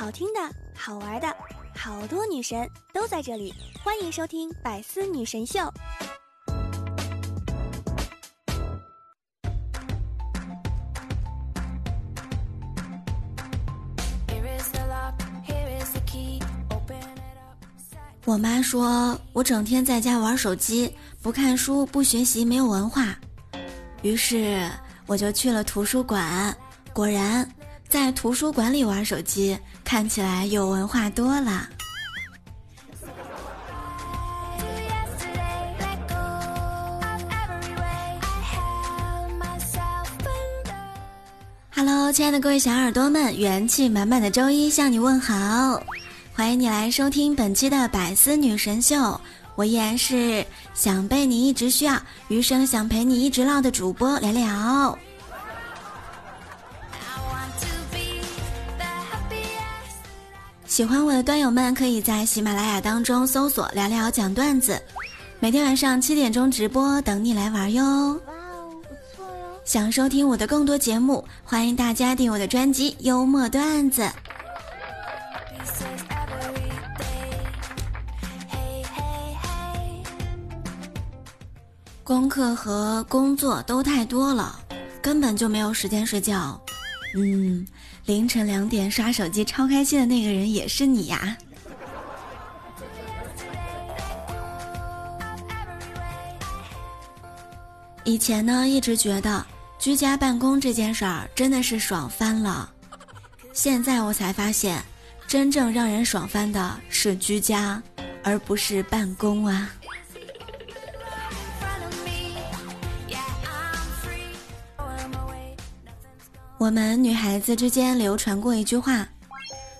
[0.00, 0.40] 好听的、
[0.74, 1.28] 好玩的，
[1.76, 3.52] 好多女神都在这里，
[3.84, 5.58] 欢迎收听《百思女神秀》。
[18.24, 23.14] 我妈说我整天在家玩手机，不看书，不学习，没有文化。
[24.00, 24.66] 于是
[25.04, 26.56] 我就去了图书馆，
[26.94, 27.46] 果然
[27.90, 31.68] 在图书馆里玩手机，看起来有文化多了。
[41.74, 45.82] Hello，亲爱的各位小耳朵们，元气满满的周一向你问好，
[46.32, 49.20] 欢迎你来收听本期的百思女神秀。
[49.56, 54.96] 我依然是想被你一直需要，余生想陪你一直唠的主播聊聊。
[60.80, 64.80] 喜欢我的端友们，可以在喜马拉雅当中搜索“聊聊讲段子”，
[65.38, 67.70] 每天晚上七点钟直播，等你来玩。
[67.70, 68.18] 哟！
[69.62, 74.00] 想收听我的更多节目，欢迎大家订我的专辑《幽默段子》。
[82.02, 84.58] 功课和工作都太多了，
[85.02, 86.58] 根本就没有时间睡觉。
[87.14, 87.66] 嗯，
[88.10, 91.36] 凌晨两点刷手机超开心的那个人也是你呀。
[98.02, 99.46] 以前呢，一直觉得
[99.78, 102.68] 居家办公这件事儿真的是爽翻了，
[103.52, 104.82] 现在我才发现，
[105.28, 107.80] 真正让人爽翻的是居家，
[108.24, 109.70] 而不是办公啊。
[116.60, 119.08] 我们女孩子之间流传过一句话：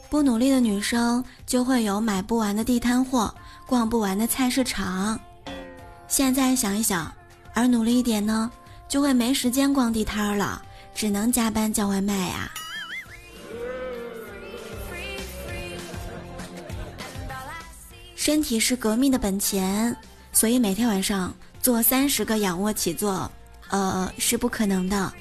[0.09, 3.35] 不努力的女生就会有买不完的地摊货，
[3.67, 5.21] 逛不完的菜市场。
[6.09, 7.15] 现在想一想，
[7.53, 8.51] 而努力一点呢，
[8.89, 10.63] 就会没时间逛地摊了，
[10.95, 12.51] 只能加班叫外卖呀。
[18.17, 19.95] 身体是革命的本钱，
[20.33, 23.31] 所以每天晚上做三十个仰卧起坐，
[23.69, 25.13] 呃，是不可能的。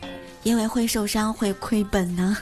[0.43, 2.37] 因为会受伤，会亏本呢。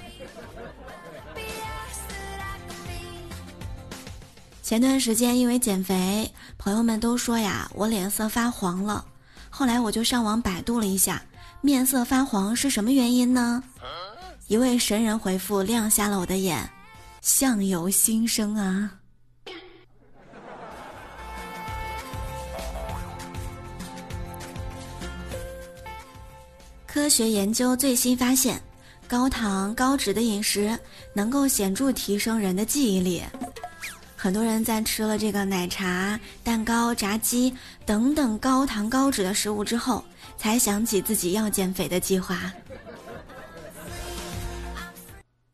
[4.61, 9.05] 前段时间因为减肥，朋友们都说呀，我脸色发黄了。
[9.49, 11.21] 后来我就上网百度了一下，
[11.61, 13.63] 面色发黄是什么原因呢？
[14.47, 16.69] 一位神人回复亮瞎了我的眼，
[17.21, 18.91] 相由心生啊。
[26.97, 28.59] 科学研究最新发现，
[29.07, 30.75] 高糖高脂的饮食
[31.13, 33.21] 能够显著提升人的记忆力。
[34.15, 37.53] 很多人在吃了这个奶茶、蛋糕、炸鸡
[37.85, 40.03] 等等高糖高脂的食物之后，
[40.39, 42.51] 才想起自己要减肥的计划。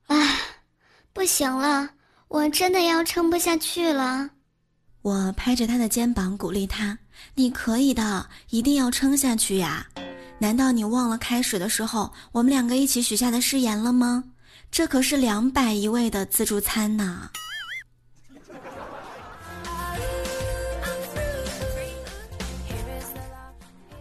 [0.07, 0.39] 唉，
[1.11, 1.89] 不行了，
[2.29, 4.29] 我真的要撑不下去了。
[5.01, 6.97] 我拍着他的肩膀鼓励他
[7.35, 9.85] ：“你可以的，一定要撑下去呀！”
[10.39, 14.23] 难道你忘了开始的时候我们两个一起许下的誓言了吗？
[14.69, 17.29] 这可是两百一位的自助餐呢！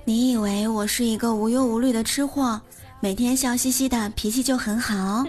[0.04, 2.60] 你以为我是一个无忧无虑的吃货，
[3.00, 5.24] 每天笑嘻嘻的，脾气就很好？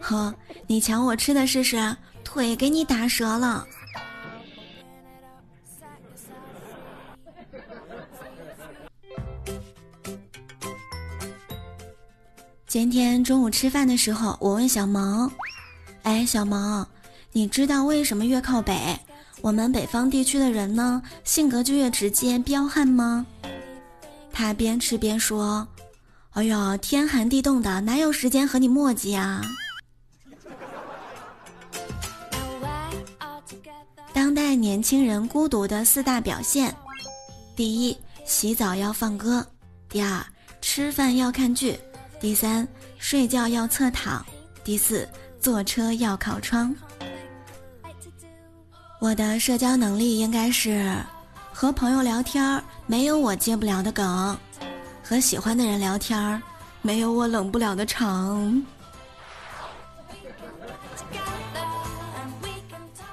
[0.00, 0.34] 呵，
[0.66, 3.64] 你抢我吃的试试，腿给你打折了！
[12.68, 15.30] 今天中午吃饭的时候，我问小萌
[16.04, 16.86] ：“哎，小萌，
[17.32, 18.94] 你知道为什么越靠北，
[19.40, 23.24] 我们北方地区的人呢，性格就越直接彪悍吗？”
[24.30, 25.66] 他边吃边说
[26.34, 29.40] ：“哎呀，天寒地冻的，哪有时间和你磨叽啊？”
[34.12, 36.76] 当代年轻人孤独的四大表现：
[37.56, 37.96] 第一，
[38.26, 39.42] 洗澡要放歌；
[39.88, 40.22] 第二，
[40.60, 41.74] 吃饭要看剧。
[42.20, 42.66] 第三，
[42.98, 44.20] 睡觉要侧躺；
[44.64, 45.08] 第四，
[45.40, 46.74] 坐车要靠窗。
[49.00, 50.96] 我的社交能力应该是，
[51.52, 54.36] 和朋友聊天没有我接不了的梗，
[55.00, 56.42] 和喜欢的人聊天
[56.82, 58.60] 没有我冷不了的场。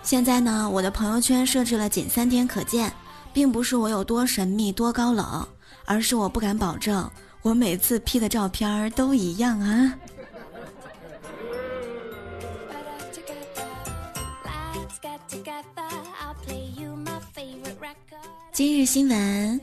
[0.01, 2.91] 现在呢，我的朋友圈设置了仅三天可见，
[3.31, 5.47] 并不是我有多神秘多高冷，
[5.85, 7.07] 而是我不敢保证。
[7.45, 9.93] 我每次 P 的照片都一样啊。
[18.51, 19.61] 今日新闻，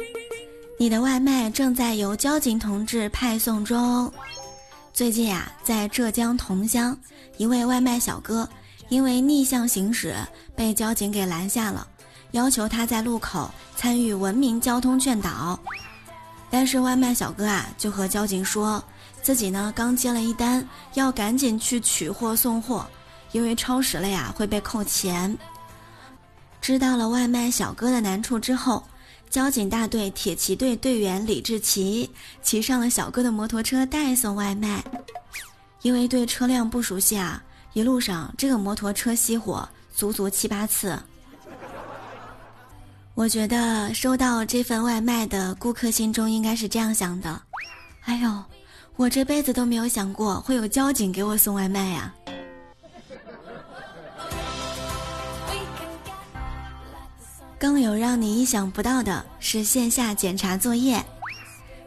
[0.78, 4.12] 你的外卖正在由交警同志派送中。
[4.92, 6.96] 最近啊，在浙江桐乡，
[7.36, 8.48] 一位外卖小哥
[8.90, 10.14] 因为逆向行驶
[10.54, 11.84] 被交警给拦下了，
[12.30, 15.58] 要求他在路口参与文明交通劝导。
[16.52, 18.84] 但是外卖小哥啊，就和交警说
[19.22, 22.86] 自己呢刚接了一单，要赶紧去取货送货，
[23.32, 25.34] 因为超时了呀会被扣钱。
[26.60, 28.84] 知道了外卖小哥的难处之后，
[29.30, 32.10] 交警大队铁骑队队员李志奇
[32.42, 34.84] 骑上了小哥的摩托车代送外卖。
[35.80, 39.66] 因为对车辆不熟悉啊，一路上这个摩托车熄火
[39.96, 40.96] 足足七八次。
[43.14, 47.40] 我觉得收到这份外卖的顾客心中应该是这样想的：
[48.04, 48.42] 哎呦，
[48.96, 52.12] 我这辈子都没有想过会有交警给我送外卖呀。
[57.58, 61.04] 更有让你意想不到的是线下检查作业。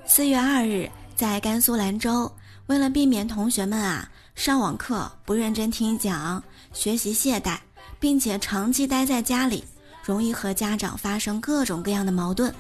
[0.06, 2.32] 四月二日，在甘肃兰州，
[2.68, 6.42] 为了避免同学们啊上网课不认真听讲、
[6.72, 7.58] 学习懈怠，
[8.00, 9.66] 并且长期待在家里，
[10.06, 12.54] 容易和家长发生各种各样的矛盾，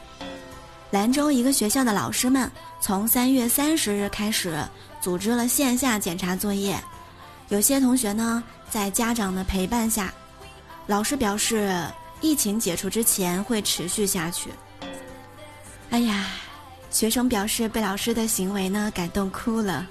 [0.92, 2.52] 兰州一个学校的老师们
[2.82, 4.58] 从三月三十日开始
[5.00, 6.78] 组织了线下检查作业。
[7.50, 10.14] 有些同学呢，在家长的陪伴下，
[10.88, 11.72] 老师表示。
[12.22, 14.50] 疫情解除之前会持续下去。
[15.92, 16.28] 哎呀，
[16.90, 19.86] 学生表示被老师的行为呢感动哭了。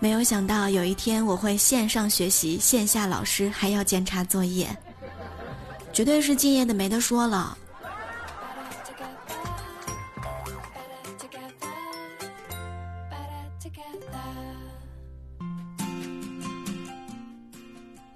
[0.00, 4.74] 没有想到有一天我会线上学习，线下老师还要检查作业，
[5.96, 7.56] 绝对是敬业的没得说了。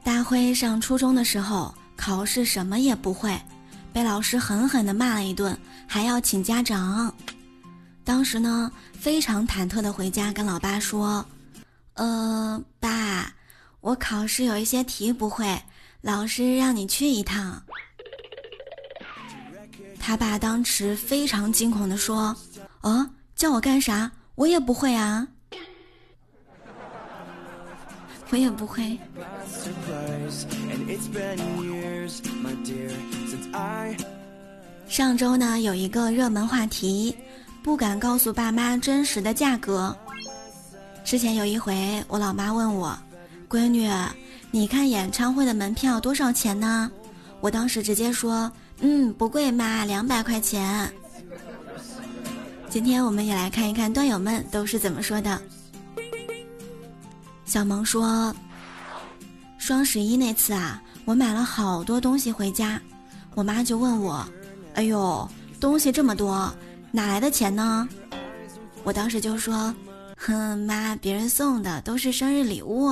[0.04, 3.40] 大辉上初中的时候，考试什么也不会，
[3.94, 7.10] 被老师狠狠的骂了一顿，还要请家长。
[8.04, 11.24] 当时呢，非常忐忑的回家跟老爸说
[11.96, 13.32] ：“呃，爸，
[13.80, 15.58] 我考试有一些题不会，
[16.00, 17.62] 老师让你去一趟。”
[19.98, 22.34] 他爸当时非常惊恐地说
[22.82, 24.10] ：“哦，叫我干啥？
[24.34, 25.26] 我也不会啊。”
[28.32, 28.96] 我也不会。
[34.88, 37.16] 上周呢，有一个热门话题，
[37.60, 39.96] 不敢告诉爸妈真实的价格。
[41.04, 42.96] 之前有一回，我老妈问我
[43.50, 43.90] ：“闺女，
[44.50, 46.90] 你看演唱会的门票多少钱呢？”
[47.40, 48.50] 我当时直接说
[48.80, 50.92] ：“嗯，不贵妈，两百块钱。”
[52.68, 55.40] 今天我们也来看一看段友们都是怎么说的。
[57.44, 58.34] 小萌说
[59.58, 62.80] ：“双十一那次啊，我买了好多东西回家，
[63.34, 64.24] 我妈就问我
[64.74, 66.52] ：‘哎呦，东西这么多，
[66.92, 67.88] 哪来的钱呢？’
[68.84, 69.74] 我当时就说
[70.22, 72.90] ：‘哼，妈，别人送的都是生日礼物。’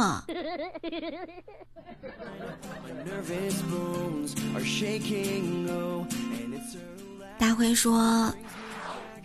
[7.38, 8.34] 大辉说：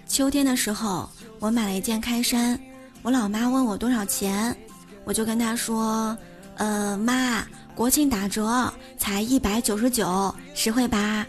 [0.06, 1.10] 秋天的时候，
[1.40, 2.60] 我买了一件开衫，
[3.04, 4.54] 我老妈问我多少钱。”
[5.06, 6.18] 我就跟她说
[6.56, 11.26] ：“呃，妈，国庆打折才一百九十九，实惠吧？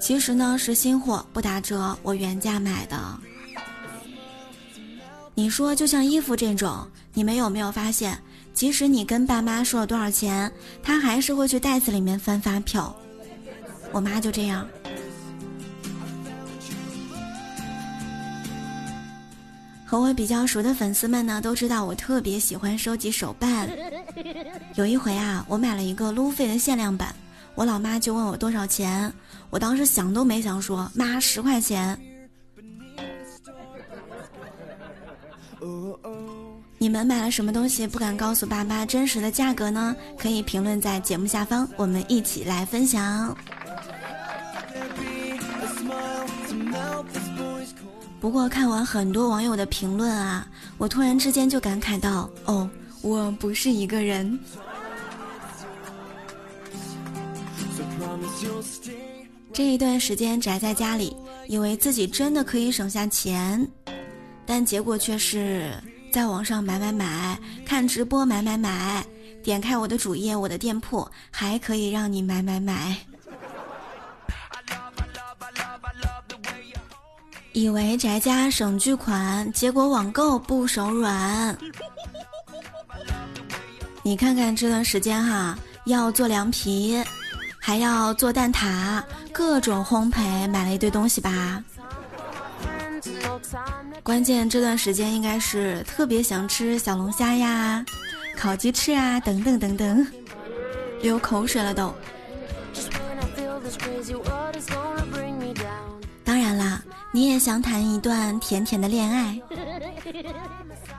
[0.00, 2.96] 其实呢是新货，不打折，我原价买的。
[5.40, 8.18] 你说，就像衣服这种，你们有没有发现，
[8.52, 12.94] 即使你跟爸妈说了多少钱，他还是会去袋子里面翻发票？
[13.90, 14.68] 我妈就这样。”
[19.86, 23.66] 和我比较熟的粉丝们呢，都知道我特别喜欢收集手办。
[24.74, 27.14] 有一回啊，我买了一个路费的限量版，
[27.54, 29.10] 我老妈就问我多少钱，
[29.48, 31.98] 我当时想都没想说，妈十块钱。
[36.78, 39.94] 你们买了什么东西不敢告诉爸妈真实的价格呢？
[40.18, 43.36] 可以评论在节目下方，我们一起来分享。
[48.18, 50.46] 不过看完很多网友的评论啊，
[50.78, 52.68] 我突然之间就感慨到：哦，
[53.02, 54.38] 我不是一个人。
[59.52, 61.14] 这一段时间宅在家里，
[61.46, 63.66] 以为自己真的可以省下钱，
[64.50, 65.72] 但结果却是
[66.12, 69.00] 在网上买买买，看直播买买买，
[69.44, 72.96] 点开我的主页，我的店铺还可以让你买买买。
[77.52, 81.56] 以为宅家省巨款，结果网购不手软。
[84.02, 87.00] 你看看这段时间哈，要做凉皮，
[87.60, 89.00] 还要做蛋挞，
[89.32, 91.62] 各种烘焙，买了一堆东西吧。
[94.02, 97.84] 关键这段时间应该是特别想吃小龙虾呀、
[98.36, 100.06] 烤鸡翅啊等等等等，
[101.02, 101.94] 流口水了都。
[106.24, 109.40] 当然啦，你也想谈一段甜甜的恋爱。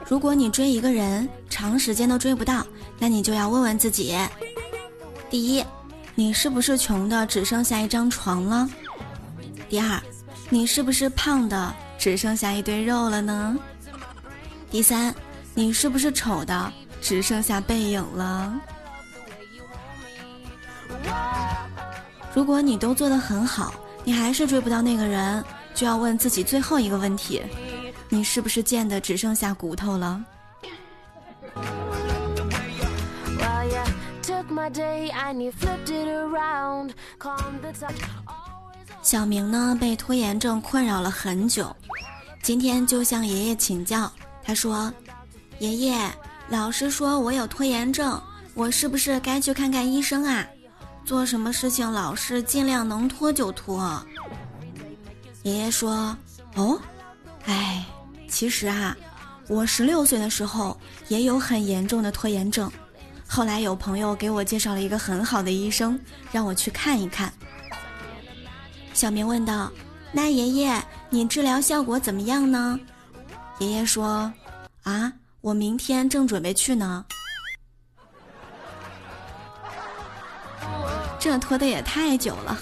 [0.05, 2.65] 如果你追一个人长时间都追不到，
[2.99, 4.15] 那你就要问问自己：
[5.29, 5.63] 第一，
[6.15, 8.69] 你是不是穷的只剩下一张床了？
[9.69, 10.01] 第二，
[10.49, 11.73] 你是不是胖的？
[12.01, 13.55] 只剩下一堆肉了呢。
[14.71, 15.13] 第三，
[15.53, 18.59] 你是不是丑的只剩下背影了？
[22.33, 23.71] 如果你都做得很好，
[24.03, 27.39] 你还是追不到那个人，就要问自己最后一个问题：
[28.09, 30.19] 你是不是贱的只剩下骨头了？
[39.01, 41.75] 小明呢，被拖延症困扰了很久，
[42.43, 44.11] 今天就向爷爷请教。
[44.43, 44.93] 他说
[45.57, 45.97] ：“爷爷，
[46.49, 48.21] 老师说我有拖延症，
[48.53, 50.45] 我是不是该去看看医生啊？
[51.03, 54.01] 做什么事情老是尽量能拖就拖。”
[55.41, 56.15] 爷爷说
[56.53, 56.79] ：“哦，
[57.45, 57.83] 哎，
[58.29, 58.95] 其实啊，
[59.47, 62.71] 我十六岁的时候也有很严重的拖延症，
[63.27, 65.99] 后来有朋友给我介绍了一个很好的医生，
[66.31, 67.33] 让我去看一看。”
[68.93, 69.71] 小明问道
[70.11, 72.79] ：“那爷爷，你治疗效果怎么样呢？”
[73.59, 74.31] 爷爷说
[74.83, 77.05] ：“啊，我明天正准备去呢。”
[81.19, 82.57] 这拖的也太久了。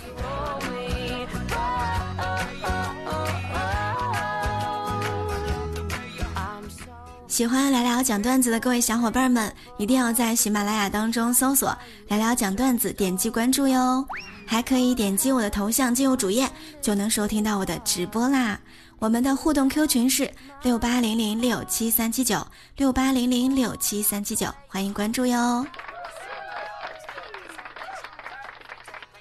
[7.27, 11.75] 喜欢聊聊讲段子的各位小伙伴们，一定要在喜马拉雅当中搜索
[12.09, 14.05] “聊聊讲段子”，点击关注哟。
[14.49, 16.49] 还可以点击我的头像进入主页，
[16.81, 18.59] 就能收听到我的直播啦。
[18.97, 20.27] 我们的互动 Q 群是
[20.63, 22.43] 六八零零六七三七九
[22.75, 25.63] 六八零零六七三七九，欢迎关注哟。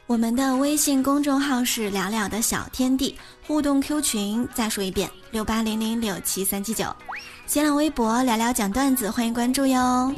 [0.06, 3.14] 我们的微信公众号是聊聊的小天地，
[3.46, 6.86] 互动 Q 群再说一遍六八零零六七三七九。
[7.46, 10.10] 新浪微博聊聊讲段子，欢迎关注哟。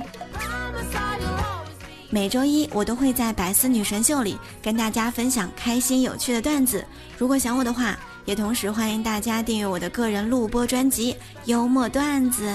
[2.12, 6.85] 每周一我都会在百思女神秀里跟大家分享开心有趣的段子。
[7.17, 11.12] 如果想我的话，也同时欢迎大家订阅我的个人录播专辑
[11.45, 12.49] 《幽默段子》。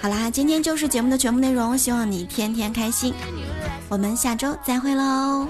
[0.00, 3.12] 好啦，今天就是节目的全部内容，希望你天天开心。
[3.90, 5.46] 我们下周再会喽。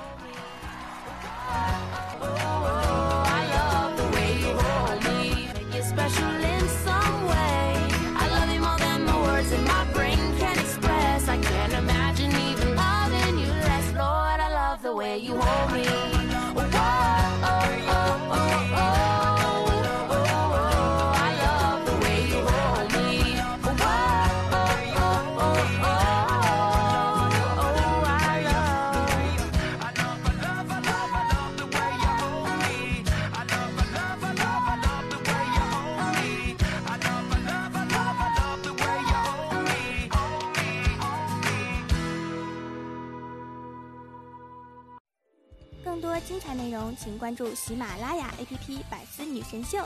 [46.26, 49.78] 精彩内容，请关注喜马拉雅 APP《百思女神秀》。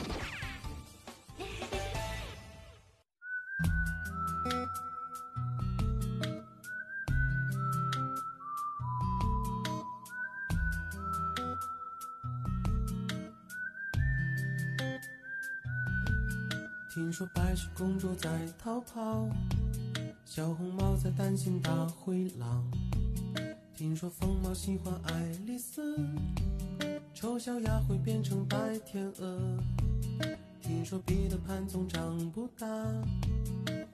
[16.95, 19.29] 听说白雪公主在逃跑，
[20.25, 22.65] 小红帽在担心大灰狼。
[23.77, 25.13] 听说疯帽喜欢爱
[25.45, 25.99] 丽丝，
[27.13, 28.57] 丑小鸭会变成白
[28.87, 29.39] 天鹅。
[30.63, 32.67] 听说彼得潘总长不大，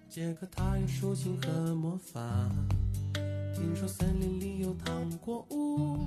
[0.09, 2.23] 杰克他有竖琴和魔法。
[3.53, 5.99] 听说森林里有糖果屋，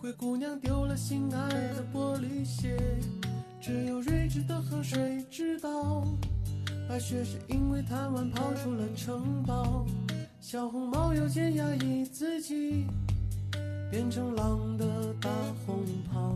[0.00, 2.78] 灰姑娘丢了心爱的玻璃鞋。
[3.60, 6.06] 只有睿智的河水知道，
[6.88, 9.84] 白雪是因为贪玩跑出了城堡。
[10.54, 12.86] 小红帽又见压抑自己，
[13.90, 14.86] 变成狼的
[15.20, 15.28] 大
[15.66, 16.32] 红袍。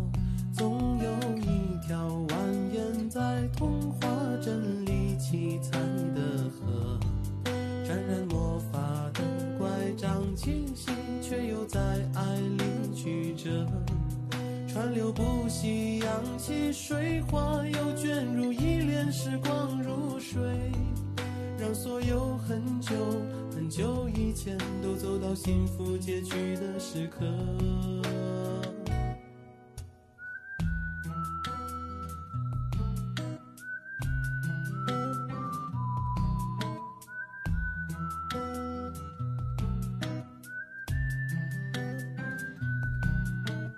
[0.53, 2.35] 总有一条蜿
[2.75, 4.09] 蜒在童话
[4.43, 5.79] 镇里七彩
[6.17, 6.99] 的河，
[7.87, 9.23] 沾染魔法的
[9.57, 10.91] 乖张气息，
[11.23, 11.81] 却又在
[12.13, 13.65] 爱里曲折。
[14.67, 20.43] 川流不息，扬起水花，又卷入一帘时光入水，
[21.57, 22.97] 让所有很久。
[23.69, 27.27] 很久以前，都走到幸福结局的时刻。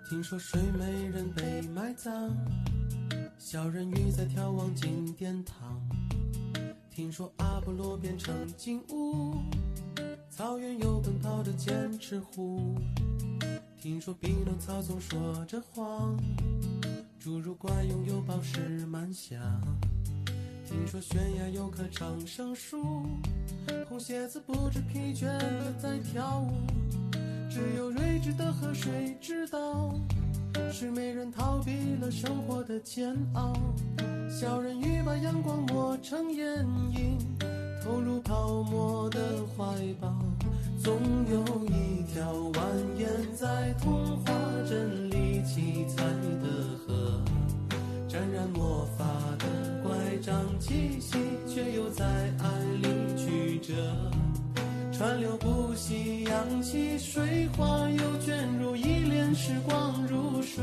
[0.09, 2.30] 听说睡美人被埋葬，
[3.40, 5.82] 小人鱼在眺望金殿堂。
[6.88, 9.35] 听说阿波罗变成金乌，
[10.40, 12.75] 草原有奔跑的剑齿虎。
[13.78, 16.16] 听说匹诺曹总说着谎，
[17.23, 19.38] 侏儒怪拥有宝石满箱。
[20.64, 23.02] 听说悬崖有棵长生树，
[23.87, 26.52] 红鞋子不知疲倦的在跳舞。
[27.50, 29.94] 只有睿智的河水知道，
[30.73, 33.52] 睡美人逃避了生活的煎熬。
[34.30, 37.18] 小人鱼把阳光抹成眼影，
[37.82, 39.18] 投入泡沫的
[39.56, 39.64] 怀
[40.00, 40.14] 抱。
[40.82, 40.94] 总
[41.30, 42.60] 有一条蜿
[42.99, 43.06] 蜒
[43.37, 44.32] 在童话
[44.68, 46.02] 镇里七彩
[46.42, 46.49] 的
[46.87, 47.20] 河，
[48.08, 49.04] 沾染魔法
[49.38, 49.46] 的
[49.82, 52.04] 乖张气息，却又在
[52.38, 52.49] 爱
[52.80, 53.75] 里曲折。
[54.92, 60.62] 川流不息，扬起水花，又卷入一帘时光如水，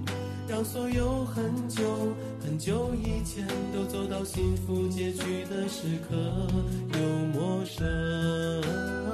[0.51, 1.81] 让所有很久
[2.43, 6.13] 很久以前都走到幸福结局的时刻
[6.93, 9.10] 又陌生。